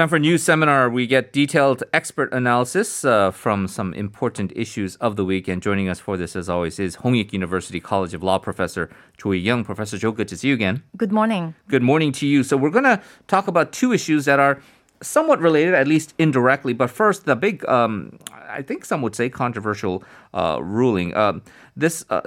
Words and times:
Time 0.00 0.08
for 0.08 0.16
a 0.16 0.18
news 0.18 0.42
seminar. 0.42 0.88
We 0.88 1.06
get 1.06 1.30
detailed 1.30 1.82
expert 1.92 2.32
analysis 2.32 3.04
uh, 3.04 3.30
from 3.32 3.68
some 3.68 3.92
important 3.92 4.50
issues 4.56 4.96
of 4.96 5.16
the 5.16 5.26
week. 5.26 5.46
And 5.46 5.60
joining 5.60 5.90
us 5.90 6.00
for 6.00 6.16
this, 6.16 6.34
as 6.34 6.48
always, 6.48 6.78
is 6.78 6.96
Hongik 6.96 7.34
University 7.34 7.80
College 7.80 8.14
of 8.14 8.22
Law 8.22 8.38
professor 8.38 8.88
Cho 9.18 9.28
Heekyung. 9.28 9.62
Professor 9.62 9.98
Cho, 9.98 10.10
good 10.10 10.26
to 10.28 10.38
see 10.38 10.48
you 10.48 10.54
again. 10.54 10.82
Good 10.96 11.12
morning. 11.12 11.54
Good 11.68 11.82
morning 11.82 12.12
to 12.12 12.26
you. 12.26 12.42
So 12.44 12.56
we're 12.56 12.70
going 12.70 12.84
to 12.84 13.02
talk 13.26 13.46
about 13.46 13.72
two 13.72 13.92
issues 13.92 14.24
that 14.24 14.40
are 14.40 14.62
somewhat 15.02 15.38
related, 15.38 15.74
at 15.74 15.86
least 15.86 16.14
indirectly. 16.16 16.72
But 16.72 16.88
first, 16.88 17.26
the 17.26 17.36
big, 17.36 17.68
um, 17.68 18.18
I 18.48 18.62
think 18.62 18.86
some 18.86 19.02
would 19.02 19.14
say, 19.14 19.28
controversial 19.28 20.02
uh, 20.32 20.60
ruling. 20.62 21.14
Um, 21.14 21.42
this. 21.76 22.06
Uh, 22.08 22.22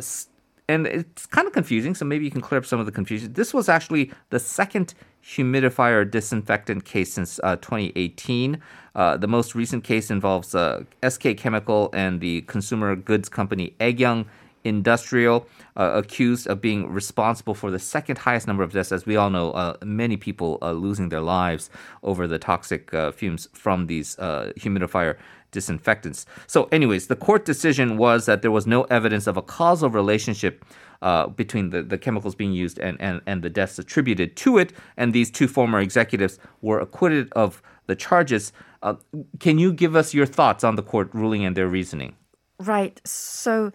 and 0.70 0.88
it's 0.88 1.26
kind 1.26 1.48
of 1.48 1.54
confusing, 1.54 1.94
so 1.94 2.06
maybe 2.06 2.24
you 2.26 2.32
can 2.32 2.42
clear 2.42 2.60
up 2.60 2.66
some 2.66 2.80
of 2.80 2.86
the 2.86 2.92
confusion. 2.92 3.34
This 3.34 3.54
was 3.54 3.68
actually 3.68 4.12
the 4.30 4.40
second 4.40 4.94
humidifier 5.24 6.10
disinfectant 6.10 6.86
case 6.86 7.14
since 7.14 7.40
uh, 7.44 7.56
2018. 7.58 8.62
Uh, 8.96 9.18
the 9.18 9.28
most 9.28 9.56
recent 9.56 9.84
case 9.84 10.10
involves 10.10 10.56
uh, 10.56 10.84
SK 11.08 11.38
Chemical 11.38 11.90
and 11.94 12.22
the 12.22 12.42
consumer 12.42 12.96
goods 12.96 13.30
company 13.30 13.76
Aekyung 13.80 14.26
Industrial, 14.66 15.46
uh, 15.76 15.92
accused 15.96 16.48
of 16.48 16.62
being 16.62 16.90
responsible 16.90 17.54
for 17.54 17.70
the 17.70 17.80
second 17.80 18.20
highest 18.20 18.48
number 18.48 18.64
of 18.64 18.72
deaths. 18.72 18.94
As 18.94 19.06
we 19.06 19.18
all 19.18 19.30
know, 19.30 19.52
uh, 19.52 19.76
many 19.84 20.16
people 20.16 20.58
uh, 20.62 20.72
losing 20.72 21.10
their 21.10 21.20
lives 21.20 21.70
over 22.02 22.28
the 22.28 22.40
toxic 22.40 22.90
fumes 23.14 23.50
from 23.52 23.88
these 23.88 24.16
humidifier 24.16 25.18
disinfectants. 25.54 26.26
So, 26.48 26.68
anyways, 26.74 27.08
the 27.08 27.16
court 27.16 27.46
decision 27.46 27.98
was 27.98 28.26
that 28.26 28.42
there 28.42 28.52
was 28.52 28.68
no 28.68 28.84
evidence 28.84 29.26
of 29.26 29.38
a 29.38 29.42
causal 29.42 29.90
relationship 29.90 30.66
uh, 31.02 31.28
between 31.28 31.70
the, 31.70 31.84
the 31.84 31.98
chemicals 31.98 32.36
being 32.36 32.54
used 32.54 32.80
and, 32.80 33.00
and, 33.00 33.22
and 33.26 33.42
the 33.42 33.50
deaths 33.50 33.80
attributed 33.80 34.36
to 34.38 34.58
it. 34.58 34.74
And 34.98 35.14
these 35.14 35.30
two 35.32 35.48
former 35.48 35.80
executives 35.80 36.40
were 36.62 36.80
acquitted 36.80 37.32
of 37.34 37.62
the 37.88 37.96
charges. 37.96 38.54
Uh, 38.82 38.96
can 39.40 39.58
you 39.58 39.74
give 39.74 39.96
us 39.96 40.14
your 40.14 40.26
thoughts 40.26 40.64
on 40.64 40.76
the 40.76 40.84
court 40.84 41.10
ruling 41.14 41.46
and 41.46 41.56
their 41.56 41.68
reasoning? 41.68 42.16
Right. 42.60 43.02
So, 43.06 43.72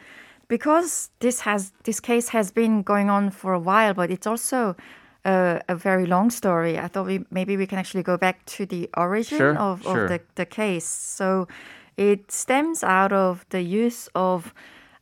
because 0.49 1.11
this 1.21 1.41
has 1.41 1.73
this 1.85 2.01
case 2.01 2.31
has 2.31 2.51
been 2.51 2.83
going 2.83 3.11
on 3.11 3.31
for 3.31 3.53
a 3.53 3.59
while, 3.59 3.93
but 3.93 4.11
it's 4.11 4.27
also 4.27 4.75
a, 5.25 5.61
a, 5.69 5.77
very 5.77 6.07
long 6.07 6.31
story. 6.31 6.79
I 6.79 6.89
thought 6.89 7.07
we 7.07 7.25
maybe 7.31 7.57
we 7.57 7.67
can 7.67 7.79
actually 7.79 8.03
go 8.03 8.17
back 8.17 8.45
to 8.57 8.65
the 8.65 8.89
origin 8.97 9.39
sure, 9.39 9.59
of, 9.59 9.83
sure. 9.83 10.05
of 10.05 10.09
the, 10.09 10.21
the 10.37 10.47
case. 10.47 10.87
So 10.87 11.47
it 11.99 12.31
stems 12.31 12.85
out 12.85 13.13
of 13.13 13.45
the 13.51 13.61
use 13.61 14.09
of 14.15 14.55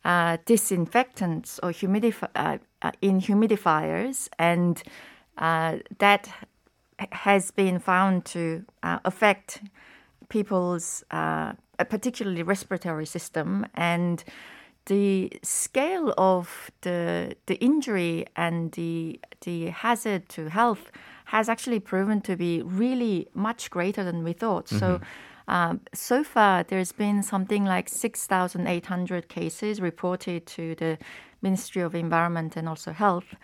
uh, 0.03 0.37
disinfectants 0.45 1.59
or 1.61 1.69
humidif- 1.69 2.27
uh, 2.35 2.57
uh, 2.81 2.91
in 3.01 3.21
humidifiers, 3.21 4.27
and 4.39 4.81
uh, 5.37 5.77
that 5.99 6.27
has 7.11 7.51
been 7.51 7.77
found 7.77 8.25
to 8.25 8.65
uh, 8.81 8.99
affect 9.05 9.61
people's 10.29 11.03
uh, 11.11 11.53
particularly 11.77 12.41
respiratory 12.41 13.05
system 13.05 13.65
and 13.75 14.23
the 14.87 15.31
scale 15.43 16.13
of 16.17 16.71
the 16.81 17.35
the 17.45 17.55
injury 17.55 18.25
and 18.35 18.71
the 18.71 19.19
the 19.41 19.67
hazard 19.67 20.27
to 20.29 20.49
health 20.49 20.91
has 21.25 21.47
actually 21.49 21.79
proven 21.79 22.21
to 22.21 22.35
be 22.35 22.61
really 22.63 23.27
much 23.33 23.69
greater 23.69 24.03
than 24.03 24.23
we 24.23 24.33
thought. 24.33 24.65
Mm-hmm. 24.65 24.79
So. 24.79 25.01
Um, 25.47 25.81
so 25.93 26.23
far, 26.23 26.63
there's 26.63 26.91
been 26.91 27.23
something 27.23 27.63
like 27.63 27.87
6,800 27.89 29.29
cases 29.29 29.79
reported 29.79 30.45
to 30.47 30.75
the 30.75 30.97
Ministry 31.41 31.81
of 31.81 31.95
Environment 31.95 32.55
and 32.57 32.67
also 32.67 32.91
Health, 32.91 33.35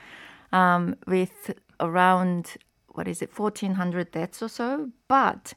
um, 0.52 0.96
with 1.08 1.54
around 1.80 2.58
what 2.90 3.08
is 3.08 3.22
it, 3.22 3.38
1,400 3.38 4.12
deaths 4.12 4.42
or 4.42 4.50
so. 4.50 4.90
But 5.08 5.54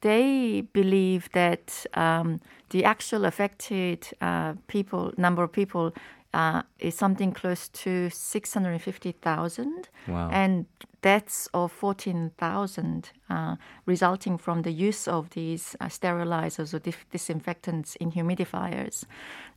they 0.00 0.62
believe 0.72 1.28
that 1.32 1.86
um, 1.94 2.40
the 2.70 2.84
actual 2.84 3.24
affected 3.24 4.08
uh, 4.20 4.54
people 4.66 5.12
number 5.16 5.42
of 5.42 5.52
people 5.52 5.92
uh, 6.32 6.62
is 6.78 6.94
something 6.94 7.32
close 7.32 7.68
to 7.68 8.08
650,000. 8.10 9.88
Wow. 10.06 10.30
And 10.30 10.66
deaths 11.02 11.48
of 11.54 11.72
14,000 11.72 13.10
uh, 13.28 13.56
resulting 13.86 14.38
from 14.38 14.62
the 14.62 14.70
use 14.70 15.08
of 15.08 15.30
these 15.30 15.74
uh, 15.80 15.86
sterilizers 15.86 16.74
or 16.74 16.78
dif- 16.78 17.06
disinfectants 17.10 17.96
in 17.96 18.12
humidifiers. 18.12 19.04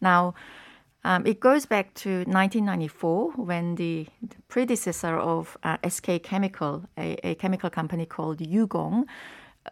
Now, 0.01 0.33
um, 1.05 1.25
it 1.25 1.41
goes 1.41 1.65
back 1.65 1.93
to 1.95 2.23
1994 2.25 3.31
when 3.31 3.75
the, 3.75 4.07
the 4.21 4.35
predecessor 4.47 5.17
of 5.17 5.57
uh, 5.63 5.77
SK 5.87 6.23
Chemical, 6.23 6.85
a, 6.97 7.17
a, 7.27 7.35
chemical 7.35 7.69
company 7.69 8.05
called 8.05 8.39
Yukong, 8.39 9.03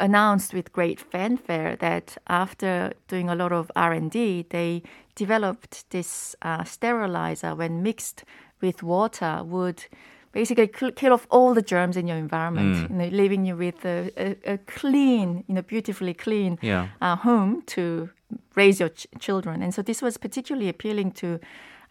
announced 0.01 0.53
with 0.53 0.73
great 0.73 1.00
fanfare 1.00 1.78
that 1.78 2.17
after 2.28 2.91
doing 3.07 3.29
a 3.29 3.35
lot 3.35 3.53
of 3.53 3.72
R&D, 3.75 4.47
they 4.50 4.84
developed 5.16 5.89
this 5.91 6.35
uh, 6.41 6.63
sterilizer 6.63 7.56
when 7.56 7.81
mixed 7.84 8.25
with 8.59 8.84
water 8.84 9.41
would 9.45 9.85
basically 10.31 10.67
kill 10.67 11.13
off 11.13 11.28
all 11.29 11.53
the 11.53 11.61
germs 11.61 11.95
in 11.97 12.07
your 12.07 12.17
environment, 12.17 12.75
mm. 12.75 12.90
you 12.90 12.95
know, 12.95 13.17
leaving 13.17 13.45
you 13.45 13.56
with 13.56 13.85
a, 13.85 14.11
a, 14.17 14.53
a, 14.53 14.57
clean, 14.59 15.44
you 15.47 15.56
know, 15.56 15.61
beautifully 15.61 16.13
clean 16.13 16.57
yeah. 16.61 16.88
uh, 17.01 17.16
home 17.16 17.61
to 17.67 18.09
raise 18.56 18.79
your 18.79 18.90
ch- 18.90 19.07
children. 19.19 19.61
And 19.61 19.73
so 19.73 19.81
this 19.81 20.01
was 20.01 20.17
particularly 20.17 20.69
appealing 20.69 21.11
to 21.13 21.40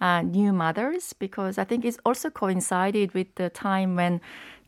uh, 0.01 0.23
new 0.23 0.53
mothers 0.53 1.13
because 1.13 1.59
I 1.59 1.65
think 1.65 1.85
it's 1.85 1.99
also 2.05 2.31
coincided 2.31 3.13
with 3.13 3.35
the 3.35 3.51
time 3.51 3.95
when 3.97 4.21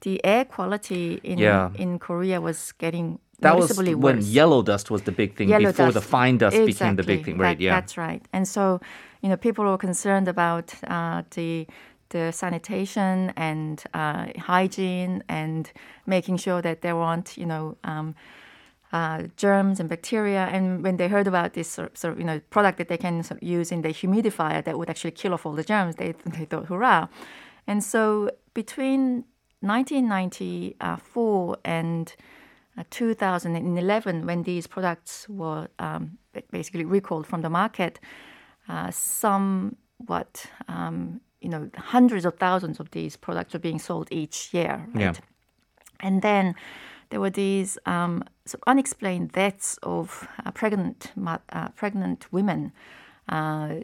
the 0.02 0.22
air 0.25 0.44
quality 0.44 1.20
in 1.22 1.38
yeah. 1.38 1.70
in 1.75 1.98
Korea 1.98 2.41
was 2.41 2.72
getting 2.72 3.19
that 3.42 3.56
was 3.56 3.76
worse. 3.76 3.94
when 3.97 4.22
yellow 4.22 4.62
dust 4.62 4.91
was 4.91 5.03
the 5.03 5.12
big 5.12 5.36
thing 5.36 5.48
yellow 5.48 5.70
before 5.70 5.86
dust. 5.86 5.94
the 5.94 6.00
fine 6.00 6.38
dust 6.38 6.56
exactly. 6.56 6.72
became 6.72 6.97
the 6.97 7.03
big 7.03 7.25
thing, 7.25 7.38
right? 7.38 7.58
That, 7.58 7.64
yeah, 7.64 7.75
that's 7.75 7.97
right. 7.97 8.22
And 8.32 8.47
so, 8.47 8.80
you 9.20 9.28
know, 9.28 9.36
people 9.36 9.64
were 9.64 9.78
concerned 9.78 10.28
about 10.28 10.75
uh, 10.84 11.22
the 11.30 11.66
the 12.10 12.31
sanitation 12.31 13.32
and 13.36 13.82
uh, 13.94 14.26
hygiene 14.38 15.25
and 15.28 15.72
making 16.06 16.36
sure 16.36 16.60
that 16.62 16.82
there 16.82 16.97
weren't, 16.97 17.36
you 17.36 17.47
know. 17.47 17.76
Um, 17.84 18.14
uh, 18.92 19.22
germs 19.38 19.81
and 19.81 19.88
bacteria. 19.88 20.48
And 20.52 20.82
when 20.82 20.98
they 20.98 21.08
heard 21.08 21.26
about 21.26 21.54
this 21.54 21.66
sort 21.66 21.91
of, 21.91 21.97
sort 21.97 22.12
of 22.12 22.19
you 22.19 22.26
know 22.26 22.41
product 22.50 22.76
that 22.76 22.88
they 22.88 22.98
can 22.98 23.22
sort 23.22 23.41
of 23.41 23.48
use 23.48 23.72
in 23.72 23.81
the 23.81 23.88
humidifier 23.88 24.62
that 24.62 24.78
would 24.78 24.91
actually 24.91 25.12
kill 25.12 25.32
off 25.32 25.47
all 25.47 25.54
the 25.54 25.64
germs, 25.64 25.97
they 25.97 26.12
they 26.26 26.44
thought, 26.44 26.66
hurrah! 26.66 27.08
And 27.66 27.82
so 27.82 28.31
between 28.52 29.25
1994 29.60 31.56
and 31.64 32.14
2011, 32.91 34.27
when 34.27 34.43
these 34.43 34.66
products 34.66 35.28
were 35.28 35.69
um, 35.78 36.19
basically 36.50 36.84
recalled 36.84 37.27
from 37.27 37.43
the 37.43 37.50
market, 37.50 38.00
uh, 38.69 38.91
somewhat, 38.91 40.47
um, 40.69 41.21
you 41.41 41.49
know, 41.49 41.71
hundreds 41.77 42.25
of 42.25 42.38
thousands 42.38 42.81
of 42.81 42.91
these 42.93 43.16
products 43.16 43.53
were 43.53 43.61
being 43.61 43.78
sold 43.78 44.09
each 44.11 44.55
year. 44.55 44.87
Right? 44.94 45.03
Yeah. 45.03 45.12
And 46.00 46.22
then 46.22 46.55
there 47.11 47.21
were 47.21 47.31
these 47.31 47.78
um, 47.84 48.25
sort 48.47 48.62
of 48.62 48.71
unexplained 48.71 49.32
deaths 49.32 49.78
of 49.82 50.27
uh, 50.44 50.50
pregnant 50.50 51.12
uh, 51.27 51.69
pregnant 51.71 52.27
women 52.32 52.72
uh, 53.28 53.75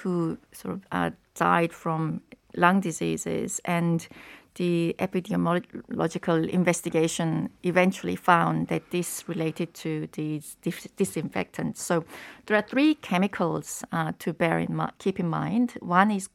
who 0.00 0.36
sort 0.52 0.74
of 0.74 0.82
uh, 0.90 1.10
died 1.34 1.72
from 1.72 2.20
lung 2.56 2.80
diseases 2.80 3.60
and 3.64 4.08
the 4.56 4.94
epidemiological 4.98 6.48
investigation 6.48 7.50
eventually 7.62 8.16
found 8.16 8.68
that 8.68 8.90
this 8.90 9.26
related 9.26 9.72
to 9.72 10.08
these 10.12 10.56
disinfectants. 10.96 11.82
So 11.82 12.04
there 12.46 12.56
are 12.58 12.62
three 12.62 12.94
chemicals 12.96 13.82
uh, 13.92 14.12
to 14.18 14.32
bear 14.32 14.58
in 14.58 14.78
keep 14.98 15.18
in 15.18 15.28
mind. 15.28 15.72
One 15.80 16.10
is 16.10 16.28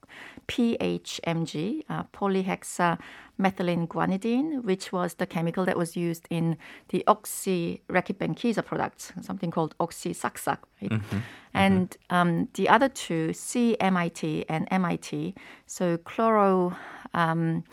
PHMG, 0.48 1.84
uh, 1.90 2.04
polyhexamethylene 2.06 3.88
guanidine, 3.88 4.64
which 4.64 4.92
was 4.92 5.16
the 5.16 5.28
chemical 5.28 5.66
that 5.66 5.78
was 5.78 5.96
used 5.96 6.28
in 6.30 6.58
the 6.90 7.04
Oxy 7.06 7.84
Reckitt 7.90 8.18
Benckiser 8.18 8.66
products, 8.66 9.14
something 9.22 9.52
called 9.52 9.76
oxysaksak. 9.80 10.60
Right? 10.82 10.92
Mm-hmm. 10.92 11.18
And 11.54 11.98
um, 12.10 12.48
the 12.54 12.70
other 12.70 12.90
two, 12.90 13.30
CMIT 13.30 14.46
and 14.50 14.68
MIT, 14.72 15.36
so 15.68 15.98
chloro. 15.98 16.76
Um, 17.14 17.64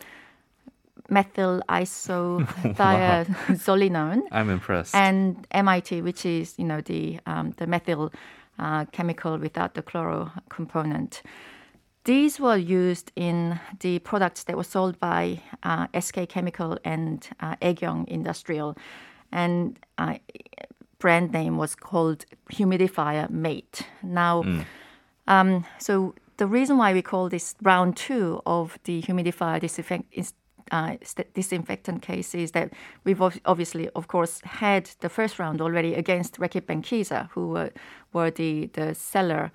methyl 1.09 1.61
isothiazolinone. 1.69 4.23
I'm 4.31 4.49
impressed. 4.49 4.95
And 4.95 5.45
MIT, 5.51 6.01
which 6.01 6.25
is 6.25 6.55
you 6.57 6.65
know 6.65 6.81
the 6.81 7.19
um, 7.25 7.51
the 7.57 7.67
methyl 7.67 8.11
uh, 8.59 8.85
chemical 8.85 9.37
without 9.37 9.73
the 9.73 9.81
chloro 9.81 10.31
component. 10.49 11.21
These 12.05 12.39
were 12.39 12.57
used 12.57 13.11
in 13.15 13.59
the 13.79 13.97
products 13.99 14.43
that 14.43 14.55
were 14.55 14.63
sold 14.63 14.99
by 14.99 15.41
uh, 15.63 15.87
SK 15.99 16.29
Chemical 16.29 16.77
and 16.85 17.27
uh, 17.39 17.55
Aekyung 17.63 18.07
Industrial, 18.07 18.77
and 19.31 19.79
uh, 19.97 20.15
brand 20.99 21.31
name 21.31 21.57
was 21.57 21.75
called 21.75 22.25
Humidifier 22.51 23.29
Mate. 23.29 23.87
Now, 24.03 24.43
mm. 24.43 24.65
um, 25.27 25.65
so 25.79 26.13
the 26.37 26.47
reason 26.47 26.77
why 26.77 26.93
we 26.93 27.01
call 27.01 27.29
this 27.29 27.55
round 27.61 27.97
two 27.97 28.41
of 28.45 28.77
the 28.83 29.01
humidifier 29.01 29.59
disinfect- 29.59 30.33
uh, 30.71 30.95
disinfectant 31.33 32.01
cases 32.01 32.51
that 32.51 32.73
we've 33.03 33.21
obviously, 33.45 33.89
of 33.89 34.07
course, 34.07 34.41
had 34.43 34.89
the 35.01 35.09
first 35.09 35.39
round 35.39 35.61
already 35.61 35.93
against 35.93 36.39
Reckitt 36.39 36.65
Benckiser, 36.65 37.29
who 37.31 37.49
were, 37.49 37.71
were 38.13 38.31
the, 38.31 38.67
the 38.73 38.95
seller. 38.95 39.51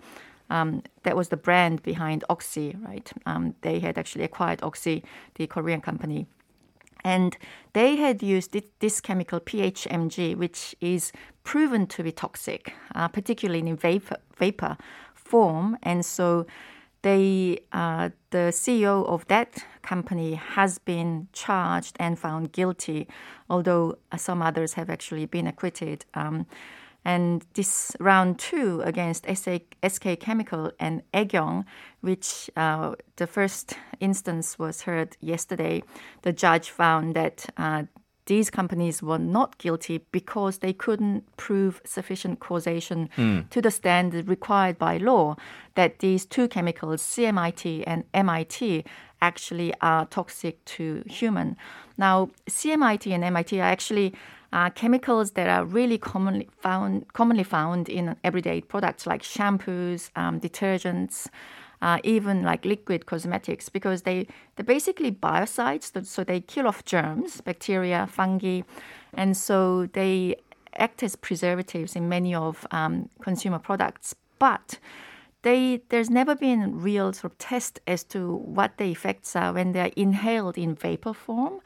Um, 0.51 0.83
that 1.05 1.17
was 1.17 1.29
the 1.29 1.37
brand 1.37 1.83
behind 1.83 2.25
Oxy, 2.29 2.77
right? 2.81 3.11
Um, 3.25 3.55
they 3.61 3.79
had 3.79 3.97
actually 3.97 4.25
acquired 4.25 4.61
Oxy, 4.63 5.05
the 5.37 5.47
Korean 5.47 5.81
company. 5.81 6.27
And 7.05 7.37
they 7.73 7.97
had 7.97 8.23
used 8.23 8.55
this 8.81 9.01
chemical 9.01 9.41
PHMG, 9.41 10.37
which 10.37 10.75
is 10.81 11.13
proven 11.45 11.87
to 11.87 12.03
be 12.03 12.13
toxic, 12.13 12.75
uh, 12.95 13.09
particularly 13.09 13.67
in 13.67 13.77
vapor, 13.77 14.17
vapor 14.37 14.77
form. 15.15 15.79
And 15.83 16.05
so 16.05 16.47
they, 17.03 17.61
uh, 17.73 18.11
the 18.31 18.53
CEO 18.53 19.07
of 19.07 19.27
that 19.29 19.65
company 19.83 20.35
has 20.35 20.79
been 20.79 21.29
charged 21.33 21.97
and 21.99 22.19
found 22.19 22.53
guilty, 22.53 23.09
although 23.49 23.97
some 24.17 24.43
others 24.43 24.75
have 24.75 24.91
actually 24.91 25.27
been 25.27 25.47
acquitted. 25.47 26.05
Um, 26.15 26.47
and 27.05 27.45
this 27.55 27.97
round 27.99 28.39
two 28.39 28.83
against 28.83 29.27
SK 29.27 30.21
Chemical 30.21 30.71
and 30.79 31.03
Aekyung, 31.15 31.65
which 32.03 32.51
uh, 32.57 32.95
the 33.17 33.27
first 33.27 33.75
instance 34.01 34.59
was 34.59 34.83
heard 34.83 35.17
yesterday, 35.21 35.83
the 36.23 36.33
judge 36.33 36.71
found 36.71 37.17
that 37.17 37.47
uh, 37.57 37.85
these 38.31 38.49
companies 38.49 39.03
were 39.03 39.19
not 39.19 39.59
guilty 39.59 39.99
because 40.13 40.59
they 40.59 40.73
couldn't 40.73 41.25
prove 41.37 41.83
sufficient 41.85 42.39
causation 42.39 43.11
mm. 43.17 43.51
to 43.51 43.61
the 43.61 43.73
standard 43.73 44.29
required 44.29 44.79
by 44.79 44.97
law 44.99 45.35
that 45.75 45.99
these 45.99 46.25
two 46.27 46.47
chemicals, 46.47 47.03
CMIT 47.03 47.83
and 47.89 48.05
MIT, 48.15 48.85
actually 49.21 49.75
are 49.81 50.07
toxic 50.07 50.65
to 50.77 51.03
human. 51.07 51.57
Now, 51.99 52.31
CMIT 52.49 53.13
and 53.13 53.25
MIT 53.25 53.61
are 53.61 53.65
actually 53.65 54.15
uh, 54.53 54.71
chemicals 54.71 55.33
that 55.33 55.49
are 55.49 55.65
really 55.65 55.99
commonly 55.99 56.49
found 56.61 57.13
commonly 57.13 57.45
found 57.45 57.89
in 57.89 58.15
everyday 58.23 58.61
products 58.61 59.09
like 59.09 59.23
shampoos, 59.23 60.11
um, 60.15 60.39
detergents, 60.39 61.27
uh, 61.83 61.99
even 62.05 62.43
like 62.43 62.65
liquid 62.65 63.07
cosmetics, 63.07 63.69
because 63.69 64.03
they 64.03 64.27
they're 64.57 64.65
basically 64.65 65.11
biocides, 65.11 66.07
so 66.07 66.25
they 66.25 66.41
kill 66.41 66.67
off 66.67 66.85
germs, 66.85 67.41
bacteria, 67.41 68.07
fungi, 68.07 68.63
and 69.15 69.37
so 69.37 69.87
they 69.87 70.37
act 70.77 71.03
as 71.03 71.17
preservatives 71.17 71.97
in 71.97 72.09
many 72.09 72.35
of 72.35 72.67
um, 72.71 73.09
consumer 73.23 73.59
products, 73.59 74.15
but 74.39 74.79
they, 75.43 75.81
there's 75.89 76.11
never 76.11 76.35
been 76.35 76.81
real 76.81 77.13
sort 77.13 77.33
of 77.33 77.39
test 77.39 77.81
as 77.87 78.05
to 78.05 78.37
what 78.37 78.77
the 78.77 78.91
effects 78.91 79.35
are 79.35 79.53
when 79.53 79.73
they're 79.73 79.91
inhaled 79.97 80.59
in 80.59 80.75
vapor 80.75 81.15
form. 81.15 81.61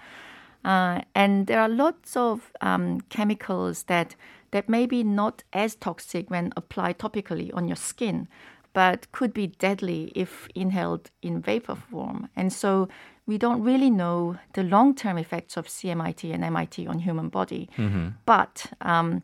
Uh, 0.65 1.03
and 1.15 1.47
there 1.47 1.61
are 1.61 1.69
lots 1.69 2.17
of 2.17 2.53
um, 2.61 3.01
chemicals 3.11 3.85
that 3.85 4.15
that 4.53 4.69
may 4.69 4.87
be 4.87 5.03
not 5.03 5.43
as 5.53 5.75
toxic 5.75 6.31
when 6.31 6.53
applied 6.57 6.97
topically 6.99 7.53
on 7.55 7.67
your 7.67 7.77
skin, 7.77 8.29
but 8.75 9.11
could 9.13 9.33
be 9.33 9.47
deadly 9.47 10.13
if 10.15 10.47
inhaled 10.55 11.11
in 11.23 11.41
vapor 11.41 11.77
form. 11.77 12.29
And 12.37 12.53
so 12.53 12.89
we 13.27 13.39
don't 13.39 13.63
really 13.63 13.89
know 13.89 14.37
the 14.53 14.63
long-term 14.65 15.17
effects 15.17 15.57
of 15.57 15.67
CMIT 15.67 16.35
and 16.35 16.45
MIT 16.45 16.87
on 16.87 16.99
human 16.99 17.31
body. 17.31 17.71
Mm-hmm. 17.79 18.09
But 18.27 18.67
um, 18.83 19.23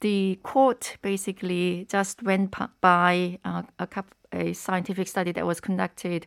the 0.00 0.38
court 0.44 0.98
basically 1.02 1.86
just 1.90 2.22
went 2.22 2.54
by 2.80 3.40
uh, 3.44 3.62
a, 3.80 3.88
a 4.32 4.52
scientific 4.52 5.08
study 5.08 5.32
that 5.32 5.46
was 5.46 5.60
conducted 5.60 6.26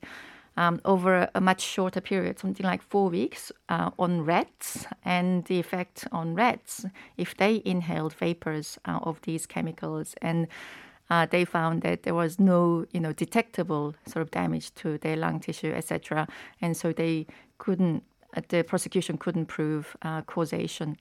um, 0.58 0.82
over 0.86 1.30
a 1.36 1.42
much 1.42 1.62
shorter 1.62 2.02
period, 2.02 2.40
something 2.40 2.66
like 2.66 2.82
four 2.82 3.10
weeks, 3.10 3.52
uh, 3.70 3.92
on 4.00 4.24
rats 4.24 4.86
and 5.04 5.46
the 5.46 5.60
effect 5.60 6.08
on 6.12 6.34
rats 6.34 6.86
if 7.18 7.36
they 7.36 7.62
inhaled 7.66 8.14
vapors 8.14 8.80
uh, 8.86 9.00
of 9.04 9.22
these 9.22 9.46
chemicals. 9.46 10.16
And 10.22 10.48
uh, 11.10 11.26
they 11.26 11.46
found 11.46 11.82
that 11.84 12.04
there 12.04 12.16
was 12.16 12.40
no, 12.40 12.86
you 12.92 13.00
know, 13.00 13.14
detectable 13.14 13.96
sort 14.08 14.22
of 14.22 14.32
damage 14.32 14.74
to 14.76 14.98
their 14.98 15.16
lung 15.16 15.40
tissue, 15.40 15.72
etc. 15.72 16.28
And 16.62 16.76
so 16.76 16.92
they 16.92 17.28
couldn't, 17.58 18.04
uh, 18.36 18.42
the 18.50 18.64
prosecution 18.64 19.18
couldn't 19.18 19.46
prove 19.46 19.96
uh, 20.02 20.22
causation. 20.22 20.98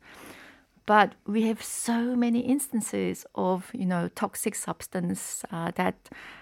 But 0.86 1.14
we 1.26 1.42
have 1.42 1.62
so 1.62 2.14
many 2.14 2.40
instances 2.40 3.24
of, 3.34 3.70
you 3.72 3.86
know, 3.86 4.08
toxic 4.14 4.54
substance 4.54 5.42
uh, 5.50 5.70
that 5.76 5.94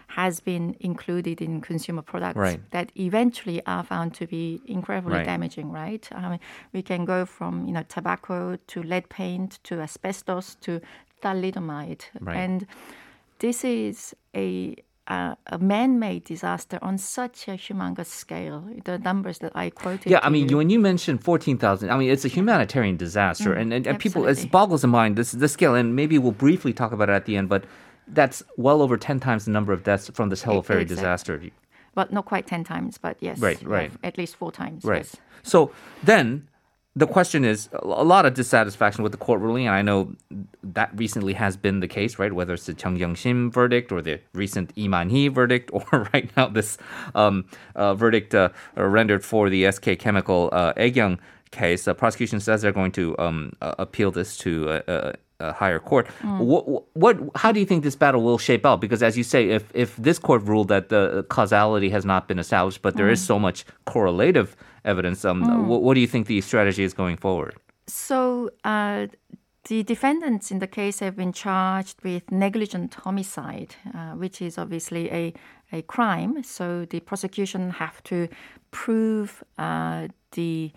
has 0.08 0.40
been 0.40 0.74
included 0.80 1.40
in 1.40 1.60
consumer 1.60 2.02
products 2.02 2.36
right. 2.36 2.70
that 2.72 2.90
eventually 2.96 3.64
are 3.66 3.84
found 3.84 4.14
to 4.14 4.26
be 4.26 4.60
incredibly 4.66 5.18
right. 5.18 5.24
damaging, 5.24 5.70
right? 5.70 6.08
I 6.10 6.28
mean, 6.28 6.40
we 6.72 6.82
can 6.82 7.04
go 7.04 7.24
from, 7.24 7.66
you 7.66 7.72
know, 7.72 7.84
tobacco 7.88 8.58
to 8.66 8.82
lead 8.82 9.08
paint 9.08 9.60
to 9.62 9.80
asbestos 9.80 10.56
to 10.62 10.80
thalidomide. 11.22 12.02
Right. 12.20 12.36
And 12.36 12.66
this 13.42 13.64
is 13.64 14.14
a 14.34 14.74
uh, 15.08 15.34
a 15.48 15.58
man-made 15.58 16.22
disaster 16.24 16.78
on 16.80 16.96
such 16.96 17.48
a 17.48 17.52
humongous 17.52 18.06
scale. 18.06 18.64
The 18.84 18.98
numbers 18.98 19.38
that 19.38 19.50
I 19.54 19.70
quoted. 19.70 20.08
Yeah, 20.08 20.20
I 20.22 20.30
mean, 20.30 20.48
you. 20.48 20.56
when 20.56 20.70
you 20.70 20.78
mentioned 20.78 21.22
fourteen 21.22 21.58
thousand, 21.58 21.90
I 21.90 21.98
mean, 21.98 22.08
it's 22.08 22.24
a 22.24 22.28
humanitarian 22.28 22.96
disaster, 22.96 23.50
mm, 23.50 23.60
and, 23.60 23.72
and, 23.74 23.86
and 23.86 23.98
people, 23.98 24.26
it 24.26 24.50
boggles 24.50 24.82
the 24.82 24.88
mind 24.88 25.16
this 25.16 25.32
the 25.32 25.48
scale, 25.48 25.74
and 25.74 25.96
maybe 25.96 26.18
we'll 26.18 26.40
briefly 26.46 26.72
talk 26.72 26.92
about 26.92 27.10
it 27.10 27.12
at 27.20 27.26
the 27.26 27.36
end, 27.36 27.48
but 27.48 27.64
that's 28.06 28.42
well 28.56 28.80
over 28.80 28.96
ten 28.96 29.18
times 29.20 29.44
the 29.44 29.50
number 29.50 29.72
of 29.72 29.82
deaths 29.82 30.08
from 30.14 30.28
this 30.30 30.42
Sewol 30.44 30.64
Ferry 30.64 30.82
exactly. 30.82 31.02
disaster. 31.02 31.42
Well, 31.96 32.06
not 32.10 32.24
quite 32.24 32.46
ten 32.46 32.62
times, 32.62 32.96
but 32.96 33.16
yes, 33.20 33.38
right, 33.40 33.60
right, 33.64 33.90
at 34.04 34.16
least 34.16 34.36
four 34.36 34.52
times. 34.52 34.84
Right. 34.84 34.98
Yes. 34.98 35.16
So 35.42 35.72
then 36.04 36.48
the 36.94 37.06
question 37.06 37.44
is 37.44 37.70
a 37.72 38.04
lot 38.04 38.26
of 38.26 38.34
dissatisfaction 38.34 39.02
with 39.02 39.12
the 39.12 39.18
court 39.18 39.40
ruling, 39.40 39.66
and 39.66 39.74
I 39.74 39.80
know 39.80 40.14
that 40.62 40.90
recently 40.94 41.32
has 41.32 41.56
been 41.56 41.80
the 41.80 41.88
case, 41.88 42.18
right? 42.18 42.32
Whether 42.32 42.52
it's 42.52 42.66
the 42.66 42.74
Chung 42.74 42.98
Kyung-shim 42.98 43.50
verdict 43.50 43.90
or 43.90 44.02
the 44.02 44.20
recent 44.34 44.76
Lee 44.76 44.88
Man 44.88 45.08
Hee 45.08 45.28
verdict, 45.28 45.70
or 45.72 46.08
right 46.12 46.30
now 46.36 46.48
this 46.48 46.76
um, 47.14 47.46
uh, 47.74 47.94
verdict 47.94 48.34
uh, 48.34 48.50
rendered 48.76 49.24
for 49.24 49.48
the 49.48 49.70
SK 49.72 49.98
Chemical 49.98 50.50
uh, 50.52 50.74
Aekyung 50.74 51.18
case. 51.50 51.84
The 51.84 51.94
prosecution 51.94 52.40
says 52.40 52.60
they're 52.60 52.72
going 52.72 52.92
to 52.92 53.18
um, 53.18 53.52
uh, 53.62 53.74
appeal 53.78 54.10
this 54.10 54.36
to 54.38 54.68
uh, 54.68 54.72
uh, 54.86 55.12
a 55.40 55.52
higher 55.52 55.78
court. 55.78 56.08
Mm. 56.20 56.40
What, 56.40 56.84
what, 56.94 57.18
how 57.36 57.52
do 57.52 57.60
you 57.60 57.66
think 57.66 57.84
this 57.84 57.96
battle 57.96 58.22
will 58.22 58.38
shape 58.38 58.66
out? 58.66 58.82
Because 58.82 59.02
as 59.02 59.16
you 59.16 59.24
say, 59.24 59.48
if 59.48 59.64
if 59.74 59.96
this 59.96 60.18
court 60.18 60.42
ruled 60.42 60.68
that 60.68 60.90
the 60.90 61.24
causality 61.30 61.88
has 61.88 62.04
not 62.04 62.28
been 62.28 62.38
established, 62.38 62.82
but 62.82 62.96
there 62.96 63.08
mm. 63.08 63.12
is 63.12 63.24
so 63.24 63.38
much 63.38 63.64
correlative 63.86 64.56
evidence, 64.84 65.24
um, 65.24 65.42
mm. 65.42 65.64
what, 65.64 65.82
what, 65.82 65.94
do 65.94 66.00
you 66.00 66.06
think 66.06 66.26
the 66.26 66.40
strategy 66.40 66.84
is 66.84 66.94
going 66.94 67.16
forward? 67.16 67.56
So. 67.86 68.50
Uh, 68.64 69.06
the 69.66 69.84
defendants 69.84 70.50
in 70.50 70.58
the 70.58 70.66
case 70.66 70.98
have 70.98 71.14
been 71.14 71.32
charged 71.32 72.02
with 72.02 72.32
negligent 72.32 72.94
homicide, 72.94 73.76
uh, 73.94 74.10
which 74.10 74.42
is 74.42 74.58
obviously 74.58 75.08
a, 75.12 75.32
a 75.72 75.82
crime. 75.82 76.42
So 76.42 76.84
the 76.84 76.98
prosecution 76.98 77.70
have 77.70 78.02
to 78.04 78.28
prove 78.72 79.44
uh, 79.58 80.08
the 80.32 80.72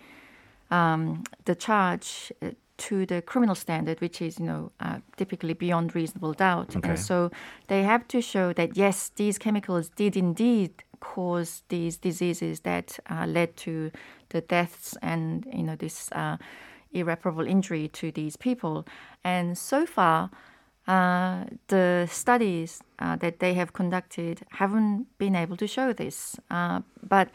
um, 0.70 1.24
the 1.46 1.56
charge 1.56 2.32
uh, 2.42 2.52
to 2.78 3.06
the 3.06 3.22
criminal 3.22 3.56
standard, 3.56 4.02
which 4.02 4.22
is, 4.22 4.40
you 4.40 4.46
know, 4.46 4.72
uh, 4.80 5.00
typically 5.16 5.54
beyond 5.54 5.96
reasonable 5.96 6.34
doubt. 6.34 6.76
Okay. 6.76 6.90
And 6.90 7.00
so 7.00 7.32
they 7.68 7.84
have 7.84 8.08
to 8.10 8.22
show 8.22 8.52
that, 8.54 8.76
yes, 8.76 9.12
these 9.16 9.38
chemicals 9.38 9.90
did 9.90 10.18
indeed 10.18 10.84
cause 11.00 11.64
these 11.70 11.98
diseases 11.98 12.62
that 12.62 13.00
uh, 13.10 13.25
led 13.28 13.56
to 13.58 13.92
the 14.30 14.42
deaths 14.42 14.98
and, 15.02 15.48
you 15.54 15.64
know, 15.64 15.75
this 15.75 16.12
uh, 16.12 16.38
irreparable 16.92 17.46
injury 17.46 17.88
to 17.90 18.12
these 18.12 18.38
people. 18.38 18.86
And 19.24 19.58
so 19.58 19.86
far, 19.86 20.30
uh, 20.88 21.46
the 21.68 22.08
studies 22.10 22.82
uh, 23.00 23.16
that 23.18 23.40
they 23.40 23.54
have 23.54 23.74
conducted 23.74 24.42
haven't 24.52 25.08
been 25.18 25.36
able 25.36 25.58
to 25.58 25.68
show 25.68 25.94
this. 25.94 26.36
Uh, 26.50 26.82
but 27.02 27.30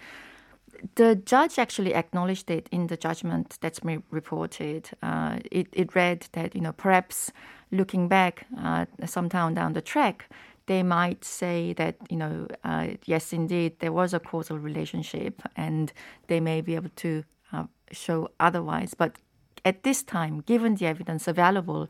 the 0.95 1.15
judge 1.15 1.59
actually 1.59 1.95
acknowledged 1.95 2.51
it 2.51 2.69
in 2.71 2.87
the 2.87 2.97
judgment 2.97 3.59
that's 3.61 3.81
been 3.81 4.03
reported. 4.11 4.91
Uh, 5.03 5.39
it, 5.51 5.67
it 5.73 5.95
read 5.95 6.27
that, 6.33 6.55
you 6.55 6.61
know, 6.61 6.73
perhaps 6.73 7.33
looking 7.71 8.09
back 8.09 8.47
uh, 8.59 8.87
some 9.07 9.29
time 9.29 9.55
down 9.55 9.75
the 9.75 9.83
track, 9.83 10.29
they 10.71 10.85
might 10.85 11.25
say 11.25 11.73
that, 11.73 11.97
you 12.09 12.17
know, 12.17 12.47
uh, 12.63 12.87
yes, 13.05 13.33
indeed, 13.33 13.81
there 13.81 13.91
was 13.91 14.15
a 14.15 14.21
causal 14.21 14.57
relationship 14.57 15.43
and 15.57 15.93
they 16.29 16.39
may 16.39 16.61
be 16.61 16.77
able 16.77 16.95
to 16.95 17.25
uh, 17.53 17.65
show 17.91 18.29
otherwise. 18.39 18.95
But 18.95 19.17
at 19.65 19.83
this 19.83 20.05
time, 20.05 20.43
given 20.47 20.77
the 20.77 20.87
evidence 20.87 21.27
available, 21.27 21.89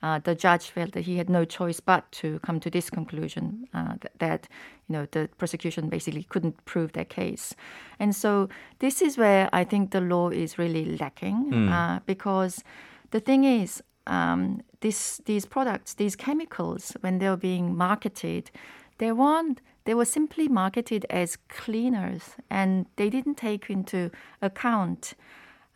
uh, 0.00 0.20
the 0.20 0.36
judge 0.36 0.70
felt 0.70 0.92
that 0.92 1.06
he 1.06 1.16
had 1.16 1.28
no 1.28 1.44
choice 1.44 1.80
but 1.80 2.02
to 2.12 2.38
come 2.46 2.60
to 2.60 2.70
this 2.70 2.88
conclusion 2.88 3.66
uh, 3.74 3.94
that, 4.00 4.12
that, 4.20 4.48
you 4.86 4.92
know 4.92 5.06
the 5.10 5.28
prosecution 5.36 5.88
basically 5.88 6.22
couldn't 6.22 6.64
prove 6.66 6.92
their 6.92 7.04
case, 7.04 7.54
and 7.98 8.16
so 8.16 8.48
this 8.78 9.02
is 9.02 9.18
where 9.18 9.50
I 9.52 9.62
think 9.64 9.90
the 9.90 10.00
law 10.00 10.30
is 10.30 10.56
really 10.56 10.96
lacking 10.96 11.50
mm. 11.52 11.70
uh, 11.70 12.00
because 12.06 12.64
the 13.10 13.20
thing 13.20 13.44
is 13.44 13.82
um, 14.16 14.60
this 14.80 15.20
these 15.24 15.46
products 15.46 15.94
these 15.94 16.16
chemicals 16.16 16.82
when 17.00 17.18
they're 17.18 17.42
being 17.50 17.76
marketed 17.76 18.50
they 18.98 19.12
want 19.12 19.60
they 19.84 19.94
were 19.94 20.04
simply 20.04 20.46
marketed 20.46 21.06
as 21.10 21.36
cleaners, 21.48 22.36
and 22.50 22.86
they 22.96 23.08
didn't 23.10 23.36
take 23.36 23.70
into 23.70 24.10
account 24.42 25.14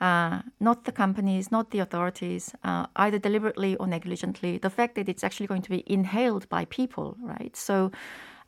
uh, 0.01 0.43
not 0.61 0.85
the 0.85 0.93
companies, 0.93 1.51
not 1.51 1.71
the 1.71 1.79
authorities, 1.79 2.55
uh, 2.63 2.87
either 2.97 3.19
deliberately 3.19 3.77
or 3.77 3.87
negligently, 3.87 4.59
the 4.59 4.69
fact 4.69 4.97
that 4.97 5.09
it's 5.09 5.25
actually 5.25 5.47
going 5.47 5.63
to 5.63 5.71
be 5.71 5.83
inhaled 5.87 6.49
by 6.49 6.65
people, 6.67 7.17
right? 7.23 7.57
So 7.57 7.91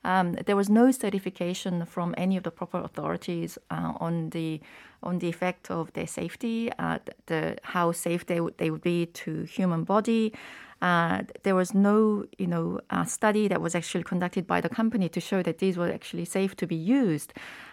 um, 0.07 0.33
there 0.47 0.57
was 0.57 0.69
no 0.69 0.91
certification 0.93 1.85
from 1.85 2.15
any 2.17 2.37
of 2.37 2.45
the 2.45 2.51
proper 2.51 2.79
authorities 2.79 3.59
uh, 3.71 3.93
on 4.01 4.31
the 4.31 4.61
on 5.03 5.19
the 5.19 5.29
effect 5.29 5.71
of 5.71 5.93
their 5.93 6.07
safety, 6.07 6.71
uh, 6.79 6.99
the 7.27 7.57
how 7.63 7.93
safe 7.93 8.25
they 8.27 8.41
would 8.41 8.57
they 8.59 8.71
would 8.71 8.83
be 8.83 9.07
to 9.07 9.43
human 9.43 9.85
body. 9.85 10.33
Uh, 10.81 11.23
there 11.43 11.55
was 11.55 11.73
no, 11.75 12.25
you 12.39 12.47
know, 12.47 12.79
uh, 12.91 13.05
study 13.05 13.49
that 13.49 13.61
was 13.63 13.75
actually 13.75 14.05
conducted 14.05 14.47
by 14.47 14.61
the 14.61 14.69
company 14.69 15.09
to 15.09 15.21
show 15.21 15.43
that 15.43 15.59
these 15.59 15.77
were 15.79 15.91
actually 15.91 16.25
safe 16.25 16.55
to 16.55 16.67
be 16.67 16.77
used 16.77 17.33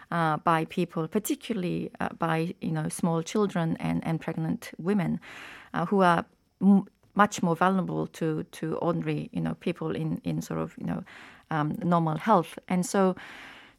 uh, 0.09 0.37
by 0.37 0.65
people, 0.65 1.07
particularly 1.07 1.91
uh, 1.99 2.09
by 2.17 2.55
you 2.61 2.71
know 2.71 2.89
small 2.89 3.21
children 3.21 3.77
and, 3.79 4.05
and 4.07 4.21
pregnant 4.21 4.71
women, 4.77 5.19
uh, 5.73 5.85
who 5.85 6.01
are 6.01 6.25
m- 6.61 6.87
much 7.15 7.43
more 7.43 7.55
vulnerable 7.55 8.07
to 8.07 8.43
to 8.51 8.75
ordinary 8.77 9.29
you 9.33 9.41
know 9.41 9.53
people 9.59 9.95
in 9.95 10.19
in 10.23 10.41
sort 10.41 10.59
of 10.59 10.73
you 10.77 10.85
know 10.85 11.03
um, 11.53 11.67
normal 11.83 12.17
health, 12.17 12.51
and 12.67 12.85
so 12.85 13.15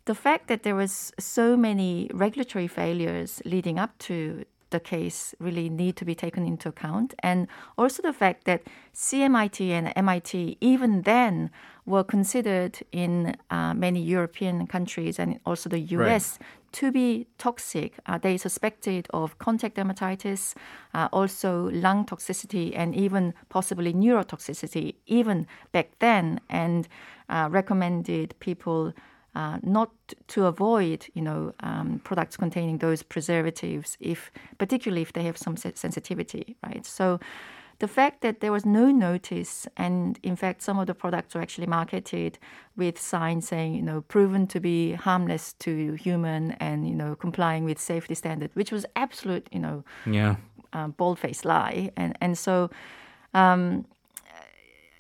the 0.04 0.14
fact 0.14 0.48
that 0.48 0.62
there 0.64 0.74
was 0.74 1.12
so 1.18 1.56
many 1.56 2.10
regulatory 2.12 2.68
failures 2.68 3.40
leading 3.44 3.78
up 3.78 3.96
to 3.98 4.44
the 4.74 4.80
case 4.80 5.34
really 5.38 5.68
need 5.70 5.94
to 5.96 6.04
be 6.04 6.14
taken 6.14 6.44
into 6.46 6.68
account. 6.68 7.14
And 7.20 7.46
also 7.78 8.02
the 8.02 8.12
fact 8.12 8.44
that 8.44 8.60
CMIT 8.92 9.58
and 9.70 9.92
MIT, 9.96 10.58
even 10.60 11.02
then, 11.02 11.50
were 11.86 12.04
considered 12.04 12.74
in 12.90 13.36
uh, 13.50 13.72
many 13.86 14.00
European 14.02 14.66
countries 14.66 15.18
and 15.18 15.38
also 15.46 15.68
the 15.68 15.84
US 15.98 16.38
right. 16.40 16.48
To 16.74 16.90
be 16.90 17.26
toxic. 17.38 17.94
Uh, 18.06 18.18
they 18.18 18.36
suspected 18.36 19.06
of 19.10 19.38
contact 19.38 19.76
dermatitis, 19.76 20.54
uh, 20.92 21.08
also 21.12 21.70
lung 21.70 22.04
toxicity, 22.04 22.72
and 22.76 22.94
even 22.94 23.32
possibly 23.48 23.92
neurotoxicity, 23.92 24.94
even 25.06 25.46
back 25.72 25.90
then, 26.00 26.40
and 26.48 26.88
uh, 27.28 27.48
recommended 27.50 28.34
people 28.40 28.92
uh, 29.34 29.58
not 29.62 29.90
to 30.28 30.46
avoid, 30.46 31.06
you 31.14 31.22
know, 31.22 31.52
um, 31.60 32.00
products 32.04 32.36
containing 32.36 32.78
those 32.78 33.02
preservatives, 33.02 33.96
if 34.00 34.30
particularly 34.58 35.02
if 35.02 35.12
they 35.12 35.22
have 35.22 35.36
some 35.36 35.56
sensitivity, 35.56 36.56
right? 36.64 36.84
So 36.86 37.18
the 37.78 37.88
fact 37.88 38.20
that 38.22 38.40
there 38.40 38.52
was 38.52 38.64
no 38.64 38.90
notice, 38.90 39.66
and 39.76 40.18
in 40.22 40.36
fact, 40.36 40.62
some 40.62 40.78
of 40.78 40.86
the 40.86 40.94
products 40.94 41.34
were 41.34 41.40
actually 41.40 41.66
marketed 41.66 42.38
with 42.76 42.98
signs 42.98 43.48
saying, 43.48 43.74
you 43.74 43.82
know, 43.82 44.02
proven 44.02 44.46
to 44.48 44.60
be 44.60 44.92
harmless 44.92 45.52
to 45.54 45.92
human 45.94 46.52
and 46.52 46.88
you 46.88 46.94
know 46.94 47.14
complying 47.14 47.64
with 47.64 47.78
safety 47.80 48.14
standard, 48.14 48.50
which 48.54 48.70
was 48.70 48.86
absolute, 48.96 49.48
you 49.52 49.58
know, 49.58 49.84
yeah, 50.06 50.36
uh, 50.72 50.88
bold-faced 50.88 51.44
lie, 51.44 51.90
and 51.96 52.16
and 52.20 52.38
so. 52.38 52.70
Um, 53.32 53.86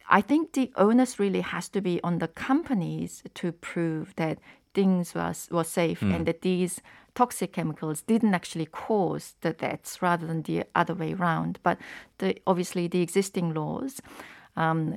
I 0.06 0.20
think 0.20 0.52
the 0.52 0.70
onus 0.76 1.18
really 1.18 1.40
has 1.40 1.70
to 1.70 1.80
be 1.80 1.98
on 2.04 2.18
the 2.18 2.28
companies 2.28 3.22
to 3.34 3.52
prove 3.52 4.14
that 4.16 4.38
things 4.74 5.14
was 5.14 5.48
were 5.50 5.64
safe 5.64 6.00
mm. 6.00 6.14
and 6.14 6.26
that 6.26 6.42
these 6.42 6.80
toxic 7.14 7.52
chemicals 7.52 8.02
didn't 8.02 8.34
actually 8.34 8.66
cause 8.66 9.34
the 9.40 9.52
deaths 9.52 10.02
rather 10.02 10.26
than 10.26 10.42
the 10.42 10.64
other 10.74 10.94
way 10.94 11.14
around. 11.14 11.58
But 11.62 11.78
the, 12.18 12.36
obviously, 12.46 12.88
the 12.88 13.00
existing 13.00 13.54
laws. 13.54 14.00
Um, 14.56 14.96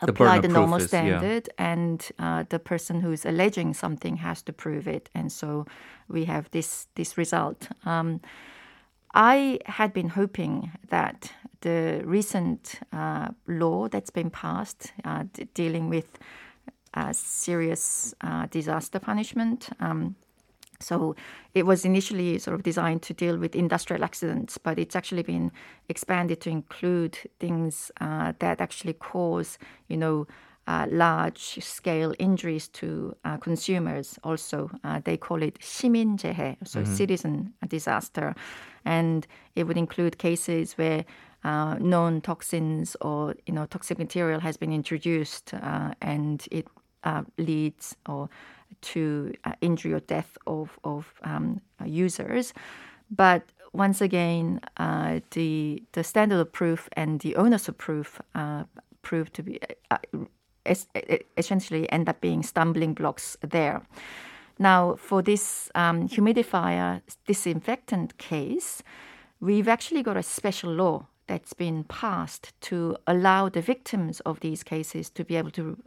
the 0.00 0.12
apply 0.12 0.38
the 0.38 0.48
normal 0.48 0.78
is, 0.78 0.86
standard, 0.86 1.48
yeah. 1.48 1.72
and 1.72 2.08
uh, 2.20 2.44
the 2.48 2.60
person 2.60 3.00
who's 3.00 3.26
alleging 3.26 3.74
something 3.74 4.16
has 4.18 4.42
to 4.42 4.52
prove 4.52 4.86
it, 4.86 5.10
and 5.12 5.32
so 5.32 5.66
we 6.06 6.24
have 6.26 6.48
this 6.52 6.86
this 6.94 7.18
result. 7.18 7.68
Um, 7.84 8.20
I 9.14 9.58
had 9.66 9.92
been 9.92 10.10
hoping 10.10 10.70
that 10.90 11.32
the 11.62 12.02
recent 12.04 12.78
uh, 12.92 13.28
law 13.48 13.88
that's 13.88 14.10
been 14.10 14.30
passed 14.30 14.92
uh, 15.04 15.24
d- 15.32 15.48
dealing 15.54 15.88
with 15.88 16.18
uh, 16.97 17.13
serious 17.13 18.13
uh, 18.21 18.45
disaster 18.47 18.99
punishment. 18.99 19.69
Um, 19.79 20.15
so 20.79 21.15
it 21.53 21.65
was 21.65 21.85
initially 21.85 22.37
sort 22.39 22.55
of 22.55 22.63
designed 22.63 23.01
to 23.03 23.13
deal 23.13 23.37
with 23.37 23.55
industrial 23.55 24.03
accidents, 24.03 24.57
but 24.57 24.77
it's 24.77 24.95
actually 24.95 25.23
been 25.23 25.51
expanded 25.87 26.41
to 26.41 26.49
include 26.49 27.17
things 27.39 27.91
uh, 28.01 28.33
that 28.39 28.59
actually 28.59 28.93
cause, 28.93 29.57
you 29.87 29.97
know, 29.97 30.27
uh, 30.67 30.87
large 30.89 31.59
scale 31.61 32.13
injuries 32.19 32.67
to 32.69 33.15
uh, 33.25 33.37
consumers. 33.37 34.17
Also, 34.23 34.69
uh, 34.83 35.01
they 35.03 35.17
call 35.17 35.41
it 35.41 35.59
시민재해, 35.59 36.57
so 36.63 36.81
mm-hmm. 36.81 36.93
citizen 36.93 37.53
disaster, 37.67 38.33
and 38.85 39.27
it 39.55 39.65
would 39.65 39.77
include 39.77 40.17
cases 40.17 40.73
where 40.77 41.03
uh, 41.43 41.75
known 41.79 42.21
toxins 42.21 42.95
or 43.01 43.35
you 43.45 43.53
know 43.53 43.65
toxic 43.65 43.99
material 43.99 44.39
has 44.39 44.55
been 44.55 44.71
introduced 44.71 45.53
uh, 45.53 45.93
and 46.01 46.47
it 46.51 46.65
uh, 47.04 47.22
leads 47.36 47.96
or 48.06 48.28
to 48.80 49.34
uh, 49.44 49.52
injury 49.60 49.92
or 49.92 50.00
death 50.00 50.36
of 50.46 50.78
of 50.84 51.12
um, 51.24 51.60
users, 51.84 52.52
but 53.10 53.42
once 53.72 54.00
again, 54.00 54.60
uh, 54.76 55.20
the 55.30 55.82
the 55.92 56.04
standard 56.04 56.40
of 56.40 56.52
proof 56.52 56.88
and 56.92 57.20
the 57.20 57.36
onus 57.36 57.68
of 57.68 57.76
proof 57.76 58.20
uh, 58.34 58.64
prove 59.02 59.32
to 59.32 59.42
be 59.42 59.60
essentially 61.36 61.90
end 61.90 62.08
up 62.08 62.20
being 62.20 62.42
stumbling 62.42 62.94
blocks 62.94 63.36
there. 63.40 63.82
Now, 64.58 64.96
for 64.96 65.22
this 65.22 65.70
um, 65.74 66.08
humidifier 66.08 67.00
disinfectant 67.26 68.18
case, 68.18 68.82
we've 69.40 69.68
actually 69.68 70.02
got 70.02 70.16
a 70.16 70.22
special 70.22 70.72
law 70.72 71.06
that's 71.26 71.52
been 71.52 71.84
passed 71.84 72.52
to 72.62 72.96
allow 73.06 73.48
the 73.48 73.60
victims 73.60 74.20
of 74.20 74.40
these 74.40 74.62
cases 74.62 75.10
to 75.10 75.24
be 75.24 75.36
able 75.36 75.50
to 75.52 75.78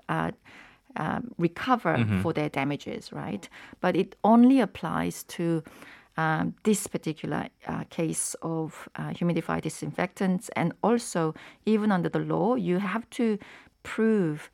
uh, 0.96 1.20
recover 1.38 1.98
mm-hmm. 1.98 2.22
for 2.22 2.34
their 2.34 2.50
damages, 2.50 3.12
right? 3.12 3.48
But 3.80 3.96
it 3.96 4.16
only 4.24 4.60
applies 4.60 5.24
to 5.24 5.64
um, 6.18 6.56
this 6.64 6.88
particular 6.88 7.48
uh, 7.68 7.84
case 7.90 8.36
of 8.42 8.90
uh, 8.96 9.10
humidifier 9.10 9.62
disinfectants, 9.62 10.50
and 10.56 10.74
also 10.84 11.34
even 11.66 11.92
under 11.92 12.10
the 12.10 12.20
law, 12.20 12.56
you 12.56 12.80
have 12.80 13.10
to 13.12 13.38
prove 13.84 14.52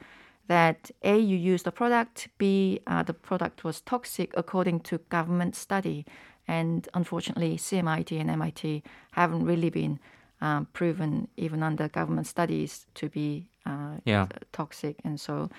that 0.48 0.92
A, 1.04 1.18
you 1.18 1.36
used 1.36 1.66
the 1.66 1.72
product, 1.72 2.30
B, 2.38 2.80
uh, 2.88 3.04
the 3.04 3.14
product 3.14 3.64
was 3.64 3.82
toxic 3.82 4.32
according 4.36 4.80
to 4.82 4.98
government 5.10 5.56
study. 5.56 6.06
And 6.48 6.88
unfortunately, 6.94 7.58
CMIT 7.58 8.18
and 8.20 8.30
MIT 8.30 8.84
haven't 9.12 9.46
really 9.46 9.70
been 9.70 10.00
um, 10.40 10.68
proven, 10.72 11.28
even 11.36 11.64
under 11.64 11.90
government 11.90 12.28
studies, 12.28 12.86
to 12.96 13.10
be 13.10 13.48
uh, 13.66 13.98
yeah. 14.06 14.28
toxic. 14.54 14.98
And 15.04 15.20
so, 15.20 15.50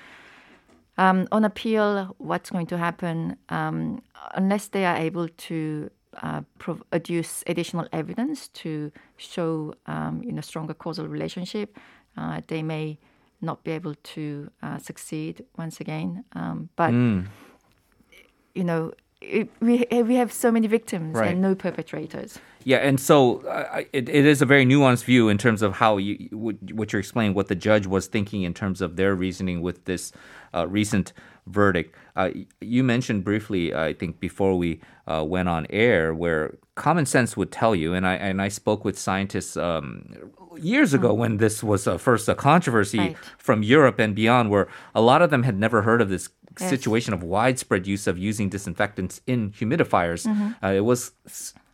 um, 0.98 1.28
on 1.32 1.44
appeal, 1.44 2.14
what's 2.18 2.50
going 2.50 2.66
to 2.66 2.76
happen 2.76 3.36
um, 3.48 4.02
unless 4.34 4.68
they 4.68 4.84
are 4.84 4.96
able 4.96 5.28
to 5.28 5.90
uh, 6.22 6.42
produce 6.58 7.44
additional 7.46 7.86
evidence 7.92 8.48
to 8.48 8.90
show, 9.16 9.74
um, 9.86 10.22
you 10.24 10.32
know, 10.32 10.40
stronger 10.40 10.74
causal 10.74 11.06
relationship, 11.06 11.78
uh, 12.16 12.40
they 12.48 12.62
may 12.62 12.98
not 13.40 13.62
be 13.62 13.70
able 13.70 13.94
to 13.94 14.50
uh, 14.62 14.78
succeed 14.78 15.44
once 15.56 15.80
again. 15.80 16.24
Um, 16.32 16.68
but 16.74 16.90
mm. 16.90 17.26
you 18.54 18.64
know, 18.64 18.92
it, 19.20 19.48
we 19.60 19.86
we 19.90 20.16
have 20.16 20.32
so 20.32 20.50
many 20.50 20.66
victims 20.66 21.14
right. 21.14 21.30
and 21.30 21.40
no 21.40 21.54
perpetrators. 21.54 22.38
Yeah, 22.68 22.76
and 22.88 23.00
so 23.00 23.40
uh, 23.46 23.84
it, 23.94 24.10
it 24.10 24.26
is 24.26 24.42
a 24.42 24.44
very 24.44 24.66
nuanced 24.66 25.04
view 25.04 25.30
in 25.30 25.38
terms 25.38 25.62
of 25.62 25.72
how 25.72 25.96
you 25.96 26.28
what 26.74 26.92
you're 26.92 27.00
explaining, 27.00 27.32
what 27.32 27.48
the 27.48 27.54
judge 27.54 27.86
was 27.86 28.08
thinking 28.08 28.42
in 28.42 28.52
terms 28.52 28.82
of 28.82 28.96
their 28.96 29.14
reasoning 29.14 29.62
with 29.62 29.86
this 29.86 30.12
uh, 30.52 30.66
recent 30.68 31.14
verdict. 31.46 31.94
Uh, 32.14 32.28
you 32.60 32.84
mentioned 32.84 33.24
briefly, 33.24 33.74
I 33.74 33.94
think, 33.94 34.20
before 34.20 34.58
we 34.58 34.82
uh, 35.06 35.24
went 35.26 35.48
on 35.48 35.66
air, 35.70 36.12
where 36.12 36.58
common 36.74 37.06
sense 37.06 37.38
would 37.38 37.50
tell 37.50 37.74
you, 37.74 37.94
and 37.94 38.06
I 38.06 38.16
and 38.16 38.42
I 38.42 38.48
spoke 38.48 38.84
with 38.84 38.98
scientists 38.98 39.56
um, 39.56 40.14
years 40.58 40.92
ago 40.92 41.14
when 41.14 41.38
this 41.38 41.62
was 41.62 41.86
uh, 41.86 41.96
first 41.96 42.28
a 42.28 42.34
controversy 42.34 42.98
right. 42.98 43.16
from 43.38 43.62
Europe 43.62 43.98
and 43.98 44.14
beyond, 44.14 44.50
where 44.50 44.68
a 44.94 45.00
lot 45.00 45.22
of 45.22 45.30
them 45.30 45.44
had 45.44 45.58
never 45.58 45.80
heard 45.80 46.02
of 46.02 46.10
this 46.10 46.28
yes. 46.60 46.68
situation 46.68 47.14
of 47.14 47.22
widespread 47.22 47.86
use 47.86 48.06
of 48.06 48.18
using 48.18 48.50
disinfectants 48.50 49.22
in 49.26 49.52
humidifiers. 49.52 50.26
Mm-hmm. 50.26 50.62
Uh, 50.62 50.72
it 50.72 50.84
was 50.84 51.12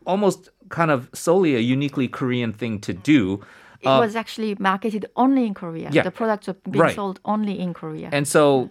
almost 0.06 0.49
kind 0.68 0.90
of 0.90 1.08
solely 1.12 1.54
a 1.56 1.61
uniquely 1.61 2.08
Korean 2.08 2.52
thing 2.52 2.80
to 2.80 2.92
do. 2.92 3.40
it 3.84 4.00
was 4.06 4.16
actually 4.16 4.56
marketed 4.58 5.04
only 5.14 5.44
in 5.46 5.52
Korea. 5.52 5.90
yeah. 5.92 6.02
The 6.04 6.11
products 6.11 6.49
are 6.49 6.56
being 6.70 6.82
Right. 6.84 6.94
sold 6.94 7.20
only 7.26 7.54
in 7.61 7.75
Korea. 7.75 8.08
And 8.12 8.26
so, 8.26 8.70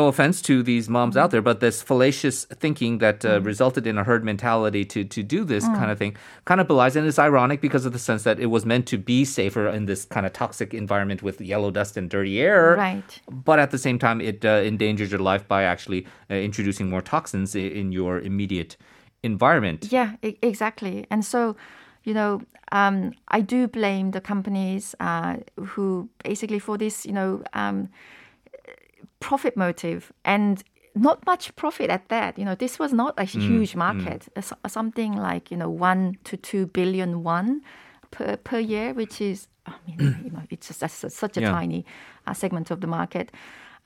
no 0.00 0.06
offense 0.06 0.40
to 0.42 0.62
these 0.62 0.88
moms 0.88 1.16
out 1.16 1.30
there, 1.32 1.42
but 1.42 1.58
this 1.58 1.82
fallacious 1.82 2.44
thinking 2.62 2.98
that 2.98 3.24
uh, 3.24 3.40
resulted 3.40 3.84
in 3.84 3.98
a 3.98 4.04
herd 4.04 4.22
mentality 4.24 4.84
to, 4.84 5.02
to 5.16 5.20
do 5.24 5.42
this 5.42 5.64
kind 5.78 5.90
of 5.90 5.98
thing 5.98 6.14
kind 6.44 6.60
of 6.60 6.68
belies. 6.68 6.94
And 6.94 7.04
it's 7.04 7.18
ironic 7.18 7.60
because 7.60 7.84
of 7.84 7.92
the 7.92 7.98
sense 7.98 8.22
that 8.22 8.38
it 8.38 8.46
was 8.46 8.64
meant 8.64 8.86
to 8.92 8.96
be 9.12 9.24
safer 9.24 9.66
in 9.68 9.86
this 9.86 10.04
kind 10.04 10.24
of 10.24 10.32
toxic 10.32 10.72
environment 10.72 11.20
with 11.20 11.40
yellow 11.40 11.72
dust 11.72 11.96
and 11.96 12.08
dirty 12.08 12.40
air. 12.40 12.76
Right. 12.78 13.20
But 13.28 13.58
at 13.58 13.72
the 13.72 13.78
same 13.78 13.98
time, 13.98 14.20
it 14.20 14.44
uh, 14.44 14.62
endangers 14.72 15.10
your 15.10 15.20
life 15.32 15.48
by 15.48 15.64
actually 15.64 16.06
uh, 16.30 16.34
introducing 16.34 16.88
more 16.88 17.02
toxins 17.02 17.56
i- 17.56 17.58
in 17.80 17.90
your 17.90 18.20
immediate 18.20 18.76
environment. 19.24 19.88
Yeah, 19.92 20.12
e- 20.22 20.36
exactly. 20.42 21.06
And 21.10 21.24
so, 21.24 21.56
you 22.04 22.14
know, 22.14 22.40
um, 22.72 23.12
I 23.28 23.40
do 23.40 23.66
blame 23.68 24.10
the 24.12 24.20
companies 24.20 24.94
uh, 25.00 25.36
who 25.74 26.08
basically 26.24 26.58
for 26.60 26.78
this, 26.78 27.06
you 27.06 27.12
know, 27.12 27.42
um, 27.52 27.88
profit 29.20 29.56
motive 29.56 30.12
and 30.24 30.62
not 30.94 31.24
much 31.26 31.54
profit 31.56 31.90
at 31.90 32.08
that. 32.08 32.38
You 32.38 32.44
know, 32.44 32.54
this 32.54 32.78
was 32.78 32.92
not 32.92 33.14
a 33.18 33.24
huge 33.24 33.74
market. 33.76 34.28
Uh, 34.36 34.40
so- 34.40 34.56
Something 34.66 35.16
like 35.16 35.50
you 35.50 35.56
know 35.56 35.68
one 35.70 36.16
to 36.24 36.36
two 36.36 36.66
billion 36.66 37.22
won 37.22 37.62
per 38.10 38.36
per 38.36 38.58
year, 38.58 38.92
which 38.94 39.20
is 39.20 39.48
I 39.66 39.72
mean, 39.86 39.98
you 40.24 40.30
know, 40.30 40.42
it's 40.50 40.68
just 40.68 40.80
that's 40.80 41.14
such 41.14 41.36
a 41.36 41.40
Yeah. 41.40 41.50
tiny 41.52 41.84
uh, 42.26 42.34
segment 42.34 42.70
of 42.70 42.80
the 42.80 42.86
market. 42.86 43.30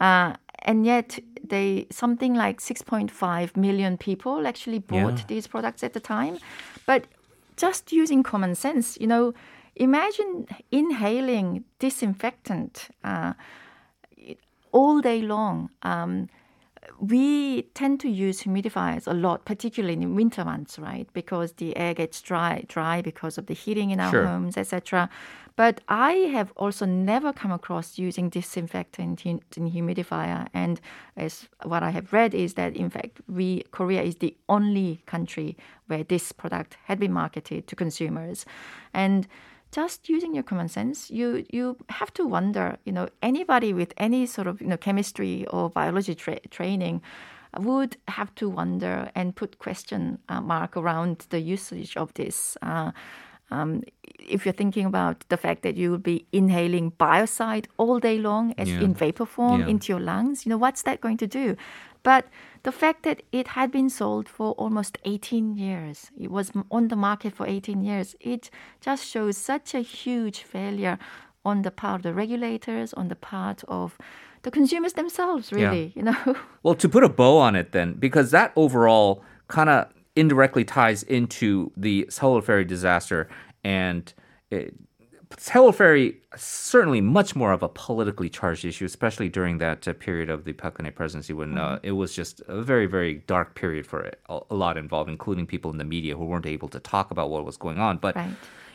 Uh, 0.01 0.35
and 0.63 0.85
yet, 0.87 1.19
they 1.43 1.87
something 1.91 2.35
like 2.35 2.61
6.5 2.61 3.57
million 3.57 3.97
people 3.97 4.47
actually 4.47 4.79
bought 4.81 5.19
Yeah. 5.19 5.25
these 5.29 5.47
products 5.47 5.83
at 5.83 5.93
the 5.93 6.01
time. 6.01 6.39
But 6.87 7.07
just 7.57 7.93
using 7.93 8.23
common 8.23 8.55
sense, 8.55 8.99
you 9.01 9.07
know, 9.07 9.33
imagine 9.77 10.47
inhaling 10.71 11.65
disinfectant 11.79 12.89
uh, 13.05 13.33
all 14.73 15.01
day 15.01 15.23
long. 15.23 15.71
Um, 15.83 16.29
we 17.01 17.63
tend 17.75 18.01
to 18.01 18.09
use 18.09 18.43
humidifiers 18.43 19.07
a 19.07 19.15
lot, 19.15 19.45
particularly 19.45 19.95
in 19.95 20.15
winter 20.15 20.45
months, 20.45 20.79
right? 20.79 21.07
Because 21.13 21.53
the 21.55 21.77
air 21.77 21.95
gets 21.95 22.21
dry, 22.23 22.65
dry 22.69 23.03
because 23.03 23.39
of 23.39 23.47
the 23.47 23.55
heating 23.55 23.91
in 23.91 24.01
our 24.01 24.11
Sure. 24.11 24.27
homes, 24.27 24.57
etc. 24.57 25.09
But 25.59 25.81
I 25.89 26.13
have 26.31 26.53
also 26.57 26.87
never 26.87 27.33
come 27.33 27.51
across 27.51 27.99
using 27.99 28.29
disinfectant 28.29 29.27
in, 29.27 29.41
humidifier. 29.57 30.47
And 30.55 30.81
as 31.17 31.49
what 31.65 31.83
I 31.83 31.91
have 31.91 32.13
read 32.13 32.33
is 32.33 32.55
that 32.55 32.77
in 32.77 32.89
fact, 32.89 33.21
we 33.27 33.65
Korea 33.73 34.03
is 34.03 34.15
the 34.15 34.37
only 34.49 35.03
country 35.07 35.57
where 35.89 36.05
this 36.05 36.31
product 36.31 36.77
had 36.85 37.01
been 37.01 37.13
marketed 37.13 37.67
to 37.67 37.75
consumers, 37.75 38.47
and 38.95 39.27
just 39.73 40.09
using 40.09 40.33
your 40.33 40.45
common 40.45 40.69
sense, 40.69 41.11
you 41.11 41.45
you 41.51 41.77
have 41.89 42.15
to 42.15 42.25
wonder, 42.25 42.77
you 42.85 42.93
know, 42.93 43.09
anybody 43.21 43.73
with 43.73 43.93
any 43.97 44.27
sort 44.27 44.47
of 44.47 44.61
you 44.61 44.69
know 44.69 44.77
chemistry 44.77 45.45
or 45.49 45.71
biology 45.71 46.15
tra- 46.15 46.49
training 46.51 47.03
would 47.59 47.97
have 48.07 48.33
to 48.37 48.49
wonder 48.49 49.11
and 49.17 49.35
put 49.35 49.59
question 49.59 50.21
uh, 50.29 50.41
mark 50.41 50.77
around 50.77 51.27
the 51.31 51.41
usage 51.41 51.97
of 51.97 52.15
this. 52.15 52.57
Uh, 52.63 52.93
um, 53.51 53.83
if 54.19 54.45
you're 54.45 54.53
thinking 54.53 54.85
about 54.87 55.25
the 55.29 55.37
fact 55.37 55.63
that 55.63 55.77
you 55.77 55.91
will 55.91 55.99
be 55.99 56.27
inhaling 56.33 56.93
biocide 56.93 57.67
all 57.79 57.99
day 57.99 58.19
long 58.19 58.55
as 58.59 58.69
Yeah. 58.69 58.81
in 58.85 58.95
vapor 58.95 59.27
form 59.27 59.61
Yeah. 59.61 59.69
into 59.69 59.93
your 59.93 60.01
lungs, 60.01 60.45
you 60.45 60.51
know, 60.51 60.59
what's 60.59 60.83
that 60.83 61.01
going 61.01 61.17
to 61.19 61.27
do? 61.27 61.57
But 62.03 62.27
the 62.63 62.73
fact 62.73 63.03
that 63.03 63.23
it 63.33 63.49
had 63.49 63.71
been 63.71 63.91
sold 63.91 64.29
for 64.29 64.53
almost 64.53 64.99
18 65.05 65.57
years, 65.57 66.11
it 66.19 66.31
was 66.31 66.53
on 66.71 66.89
the 66.89 66.97
market 66.97 67.35
for 67.35 67.47
18 67.47 67.83
years, 67.83 68.15
it 68.21 68.51
just 68.81 69.07
shows 69.07 69.37
such 69.37 69.75
a 69.75 69.81
huge 69.81 70.43
failure 70.43 70.99
on 71.45 71.63
the 71.63 71.71
part 71.71 71.97
of 71.97 72.03
the 72.03 72.13
regulators, 72.15 72.93
on 72.95 73.09
the 73.09 73.17
part 73.17 73.65
of 73.69 73.97
the 74.43 74.51
consumers 74.51 74.93
themselves, 74.93 75.53
really, 75.53 75.93
you 75.97 76.03
know. 76.03 76.17
Well, 76.63 76.75
to 76.77 76.89
put 76.89 77.03
a 77.03 77.09
bow 77.09 77.39
on 77.39 77.57
it, 77.57 77.73
then, 77.73 77.95
because 77.95 78.31
that 78.31 78.53
overall 78.57 79.23
kind 79.49 79.69
of 79.71 79.87
indirectly 80.19 80.65
ties 80.65 81.03
into 81.03 81.73
the 81.77 82.07
Sewol 82.11 82.43
Ferry 82.43 82.65
disaster, 82.65 83.29
and 83.65 84.13
it, 84.51 84.75
Sewol 85.37 85.75
Ferry 85.75 86.21
certainly 86.37 87.01
much 87.01 87.37
more 87.37 87.53
of 87.53 87.63
a 87.63 87.69
politically 87.69 88.31
charged 88.31 88.65
issue, 88.65 88.85
especially 88.87 89.29
during 89.29 89.59
that 89.59 89.87
uh, 89.87 89.93
period 89.93 90.31
of 90.31 90.45
the 90.45 90.55
Park 90.55 90.79
Geun-hye 90.79 90.91
presidency 90.91 91.33
when 91.35 91.59
uh, 91.59 91.79
it 91.83 91.93
was 91.93 92.15
just 92.15 92.41
a 92.49 92.63
very, 92.63 92.87
very 92.87 93.15
dark 93.27 93.55
period 93.55 93.87
for 93.87 94.01
it. 94.03 94.21
A, 94.29 94.41
a 94.51 94.55
lot 94.55 94.79
involved, 94.79 95.11
including 95.11 95.47
people 95.47 95.71
in 95.71 95.79
the 95.79 95.85
media 95.85 96.17
who 96.17 96.25
weren't 96.25 96.47
able 96.47 96.69
to 96.69 96.81
talk 96.81 97.11
about 97.11 97.31
what 97.31 97.45
was 97.45 97.57
going 97.57 97.79
on. 97.79 97.99
But 97.99 98.17
Right. 98.17 98.31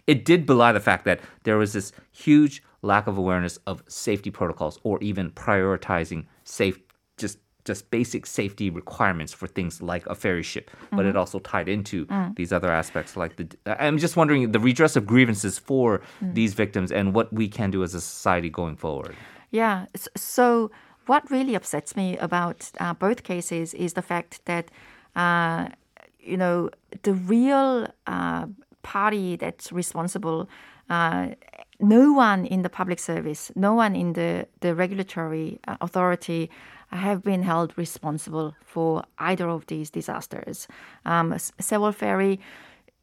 it 0.05 0.25
did 0.25 0.45
belie 0.45 0.71
the 0.71 0.79
fact 0.79 1.05
that 1.05 1.21
there 1.43 1.57
was 1.57 1.73
this 1.73 1.91
huge 2.11 2.61
lack 2.83 3.07
of 3.07 3.17
awareness 3.17 3.57
of 3.65 3.81
safety 3.87 4.29
protocols 4.29 4.79
or 4.83 5.01
even 5.01 5.31
prioritizing 5.31 6.25
safe 6.43 6.77
just 7.65 7.89
basic 7.91 8.25
safety 8.25 8.69
requirements 8.69 9.33
for 9.33 9.47
things 9.47 9.81
like 9.81 10.05
a 10.07 10.15
ferry 10.15 10.43
ship 10.43 10.69
but 10.91 11.05
it 11.05 11.15
also 11.15 11.39
tied 11.39 11.67
into 11.69 12.07
these 12.35 12.51
other 12.51 12.71
aspects 12.71 13.15
like 13.15 13.35
the 13.37 13.47
i'm 13.83 13.97
just 13.97 14.15
wondering 14.15 14.51
the 14.51 14.59
redress 14.59 14.95
of 14.95 15.05
grievances 15.05 15.57
for 15.57 16.01
these 16.21 16.53
victims 16.53 16.91
and 16.91 17.13
what 17.13 17.31
we 17.31 17.47
can 17.47 17.71
do 17.71 17.83
as 17.83 17.93
a 17.93 18.01
society 18.01 18.49
going 18.49 18.75
forward. 18.75 19.15
Yeah. 19.51 19.85
So, 20.15 20.71
what 21.05 21.29
really 21.29 21.55
upsets 21.55 21.95
me 21.95 22.17
about 22.17 22.71
uh, 22.79 22.93
both 22.93 23.23
cases 23.23 23.73
is 23.73 23.93
the 23.93 24.01
fact 24.01 24.41
that, 24.45 24.71
uh, 25.15 25.67
you 26.19 26.37
know, 26.37 26.69
the 27.03 27.13
real 27.13 27.87
uh, 28.07 28.45
party 28.83 29.35
that's 29.35 29.71
responsible, 29.71 30.49
uh, 30.89 31.29
no 31.79 32.13
one 32.13 32.45
in 32.45 32.61
the 32.61 32.69
public 32.69 32.99
service, 32.99 33.51
no 33.55 33.73
one 33.73 33.95
in 33.95 34.13
the, 34.13 34.47
the 34.61 34.73
regulatory 34.73 35.59
uh, 35.67 35.75
authority 35.81 36.49
have 36.95 37.21
been 37.23 37.43
held 37.43 37.73
responsible 37.77 38.55
for 38.63 39.03
either 39.19 39.47
of 39.49 39.65
these 39.67 39.89
disasters. 39.89 40.67
Um, 41.05 41.35
Ferry 41.93 42.39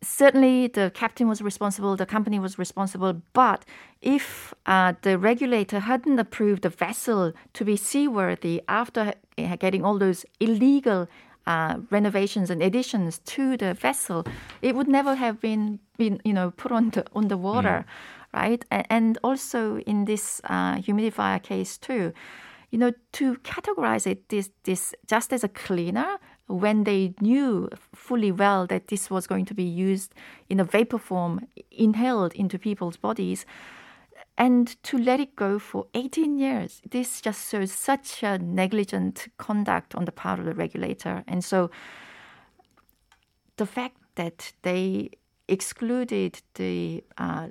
certainly 0.02 0.66
the 0.68 0.90
captain 0.94 1.28
was 1.28 1.42
responsible, 1.42 1.94
the 1.96 2.06
company 2.06 2.38
was 2.38 2.58
responsible, 2.58 3.20
but 3.34 3.64
if 4.00 4.54
uh, 4.66 4.94
the 5.02 5.18
regulator 5.18 5.80
hadn't 5.80 6.18
approved 6.18 6.62
the 6.62 6.70
vessel 6.70 7.32
to 7.52 7.64
be 7.64 7.76
seaworthy 7.76 8.62
after 8.66 9.12
getting 9.58 9.84
all 9.84 9.98
those 9.98 10.24
illegal 10.40 11.06
uh, 11.46 11.78
renovations 11.90 12.50
and 12.50 12.62
additions 12.62 13.18
to 13.26 13.56
the 13.56 13.74
vessel, 13.74 14.24
it 14.62 14.74
would 14.74 14.88
never 14.88 15.14
have 15.16 15.40
been, 15.40 15.78
been 15.98 16.20
you 16.24 16.32
know, 16.32 16.50
put 16.50 16.72
on 16.72 16.90
the 16.90 17.04
on 17.14 17.28
the 17.28 17.36
water, 17.36 17.84
right? 18.32 18.64
A- 18.70 18.90
And 18.92 19.18
also 19.22 19.78
in 19.80 20.04
this 20.06 20.40
uh, 20.44 20.76
humidifier 20.76 21.42
case 21.42 21.76
too, 21.78 22.12
you 22.70 22.78
know, 22.78 22.92
to 23.12 23.34
categorize 23.36 24.06
it 24.06 24.28
this 24.28 24.50
this 24.64 24.94
just 25.06 25.32
as 25.32 25.44
a 25.44 25.48
cleaner 25.48 26.18
when 26.46 26.84
they 26.84 27.14
knew 27.20 27.68
fully 27.94 28.32
well 28.32 28.66
that 28.66 28.88
this 28.88 29.10
was 29.10 29.26
going 29.26 29.44
to 29.44 29.54
be 29.54 29.62
used 29.62 30.14
in 30.48 30.58
a 30.58 30.64
vapor 30.64 30.98
form 30.98 31.46
inhaled 31.70 32.32
into 32.34 32.58
people's 32.58 32.96
bodies 32.96 33.46
and 34.36 34.82
to 34.82 34.98
let 34.98 35.20
it 35.20 35.36
go 35.36 35.58
for 35.58 35.86
18 35.94 36.38
years 36.38 36.80
this 36.90 37.20
just 37.20 37.50
shows 37.50 37.70
such 37.70 38.22
a 38.22 38.38
negligent 38.38 39.28
conduct 39.38 39.94
on 39.94 40.04
the 40.04 40.12
part 40.12 40.38
of 40.38 40.44
the 40.44 40.54
regulator. 40.54 41.22
And 41.28 41.44
so 41.44 41.70
the 43.56 43.66
fact 43.66 43.96
that 44.14 44.52
they 44.62 45.10
excluded 45.46 46.40
the 46.54 47.04
uh, 47.18 47.48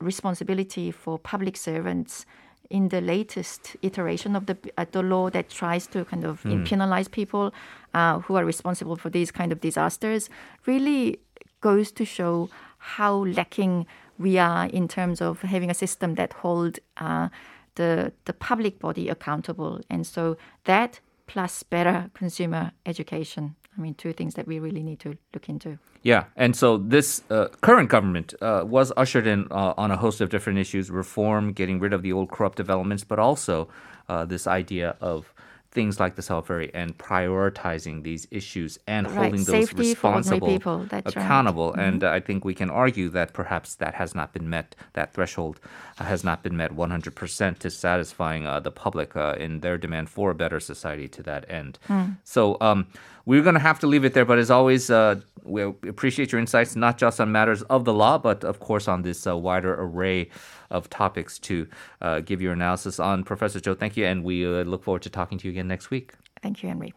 responsibility 0.00 0.90
for 0.90 1.18
public 1.18 1.56
servants 1.56 2.26
in 2.70 2.88
the 2.88 3.00
latest 3.00 3.76
iteration 3.82 4.36
of 4.36 4.46
the 4.46 4.56
uh, 4.76 4.84
the 4.92 5.02
law 5.02 5.30
that 5.30 5.48
tries 5.48 5.86
to 5.86 6.04
kind 6.04 6.24
of 6.24 6.42
penalize 6.64 7.08
people 7.08 7.52
uh, 7.94 8.18
who 8.20 8.36
are 8.36 8.44
responsible 8.44 8.96
for 8.96 9.10
these 9.10 9.30
kind 9.30 9.52
of 9.52 9.60
disasters 9.60 10.28
really 10.66 11.18
goes 11.60 11.92
to 11.92 12.04
show 12.04 12.48
how 12.78 13.24
lacking 13.24 13.86
we 14.18 14.38
are 14.38 14.66
in 14.66 14.88
terms 14.88 15.20
of 15.20 15.42
having 15.42 15.70
a 15.70 15.74
system 15.74 16.14
that 16.14 16.32
hold 16.32 16.78
uh, 16.96 17.28
the 17.74 18.12
the 18.24 18.32
public 18.32 18.78
body 18.78 19.08
accountable. 19.08 19.80
And 19.90 20.06
so 20.06 20.36
that 20.64 21.00
plus 21.26 21.62
better 21.62 22.10
consumer 22.14 22.72
education 22.84 23.56
I 23.76 23.80
mean 23.80 23.94
two 23.94 24.12
things 24.12 24.34
that 24.34 24.46
we 24.46 24.58
really 24.58 24.82
need 24.82 25.00
to 25.00 25.16
look 25.34 25.48
into. 25.48 25.78
Yeah, 26.02 26.24
and 26.36 26.54
so 26.54 26.78
this 26.78 27.22
uh, 27.30 27.48
current 27.60 27.88
government 27.88 28.34
uh, 28.40 28.62
was 28.64 28.92
ushered 28.96 29.26
in 29.26 29.48
uh, 29.50 29.74
on 29.76 29.90
a 29.90 29.96
host 29.96 30.20
of 30.20 30.30
different 30.30 30.58
issues: 30.58 30.90
reform, 30.90 31.52
getting 31.52 31.80
rid 31.80 31.92
of 31.92 32.02
the 32.02 32.12
old 32.12 32.30
corrupt 32.30 32.56
developments, 32.56 33.04
but 33.04 33.18
also 33.18 33.68
uh, 34.08 34.24
this 34.24 34.46
idea 34.46 34.96
of 35.00 35.34
things 35.76 36.00
like 36.00 36.16
the 36.16 36.22
Sewol 36.22 36.42
Ferry 36.42 36.70
and 36.72 36.96
prioritizing 36.96 38.02
these 38.02 38.26
issues 38.30 38.78
and 38.86 39.06
Right, 39.06 39.16
holding 39.16 39.44
those 39.44 39.68
safety 39.68 39.90
responsible, 39.90 40.48
people, 40.48 40.78
that's 40.88 40.92
right. 40.92 41.14
Mm-hmm. 41.14 41.20
accountable. 41.20 41.74
And 41.74 42.02
uh, 42.02 42.10
I 42.18 42.20
think 42.20 42.46
we 42.46 42.54
can 42.54 42.70
argue 42.70 43.10
that 43.10 43.34
perhaps 43.34 43.74
that 43.76 43.94
has 43.94 44.14
not 44.14 44.32
been 44.32 44.48
met. 44.48 44.74
That 44.94 45.12
threshold 45.12 45.60
uh, 46.00 46.04
has 46.04 46.24
not 46.24 46.42
been 46.42 46.56
met 46.56 46.70
100% 46.74 47.58
to 47.58 47.70
satisfying 47.70 48.46
uh, 48.46 48.58
the 48.60 48.70
public 48.70 49.14
uh, 49.14 49.34
in 49.38 49.60
their 49.60 49.76
demand 49.76 50.08
for 50.08 50.30
a 50.30 50.34
better 50.34 50.60
society 50.60 51.08
to 51.08 51.22
that 51.24 51.44
end. 51.50 51.78
Mm. 51.88 52.16
So 52.24 52.56
um, 52.62 52.86
we're 53.26 53.42
going 53.42 53.60
to 53.62 53.66
have 53.70 53.78
to 53.80 53.86
leave 53.86 54.06
it 54.06 54.14
there. 54.14 54.24
But 54.24 54.38
as 54.38 54.50
always, 54.50 54.88
uh, 54.88 55.16
we 55.44 55.62
appreciate 55.62 56.32
your 56.32 56.40
insights, 56.40 56.74
not 56.74 56.96
just 56.96 57.20
on 57.20 57.30
matters 57.32 57.60
of 57.74 57.84
the 57.84 57.92
law, 57.92 58.16
but 58.16 58.44
of 58.44 58.60
course 58.60 58.88
on 58.88 59.02
this 59.02 59.26
uh, 59.26 59.36
wider 59.36 59.74
array 59.74 60.30
of 60.70 60.90
topics 60.90 61.38
to 61.40 61.68
uh, 62.00 62.20
give 62.20 62.40
your 62.40 62.52
analysis 62.52 62.98
on. 62.98 63.24
Professor 63.24 63.60
Cho, 63.60 63.74
thank 63.74 63.96
you, 63.96 64.04
and 64.04 64.24
we 64.24 64.44
uh, 64.44 64.64
look 64.64 64.84
forward 64.84 65.02
to 65.02 65.10
talking 65.10 65.38
to 65.38 65.46
you 65.46 65.52
again 65.52 65.68
next 65.68 65.90
week. 65.90 66.12
Thank 66.42 66.62
you, 66.62 66.68
Henry. 66.68 66.94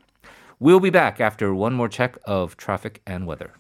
We'll 0.60 0.82
be 0.82 0.90
back 0.90 1.22
after 1.22 1.56
one 1.56 1.74
more 1.74 1.88
check 1.88 2.18
of 2.26 2.58
traffic 2.58 3.02
and 3.06 3.26
weather. 3.26 3.54